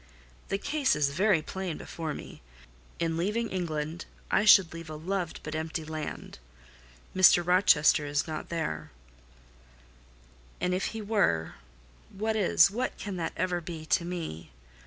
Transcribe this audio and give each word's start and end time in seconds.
The 0.49 0.57
case 0.57 0.95
is 0.95 1.11
very 1.11 1.43
plain 1.43 1.77
before 1.77 2.15
me. 2.15 2.41
In 2.97 3.17
leaving 3.17 3.51
England, 3.51 4.05
I 4.31 4.45
should 4.45 4.73
leave 4.73 4.89
a 4.89 4.95
loved 4.95 5.41
but 5.43 5.53
empty 5.53 5.85
land—Mr. 5.85 7.45
Rochester 7.45 8.07
is 8.07 8.25
not 8.25 8.49
there; 8.49 8.89
and 10.59 10.73
if 10.73 10.85
he 10.85 11.03
were, 11.03 11.53
what 12.09 12.35
is, 12.35 12.71
what 12.71 12.97
can 12.97 13.17
that 13.17 13.33
ever 13.37 13.61
be 13.61 13.85
to 13.85 14.03
me? 14.03 14.49